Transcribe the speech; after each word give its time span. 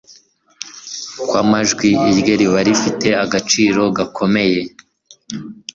kw 1.27 1.31
amajwi 1.41 1.87
irye 2.09 2.33
riba 2.39 2.59
rifite 2.67 3.07
agaciro 3.23 3.81
gakomeye 3.97 4.61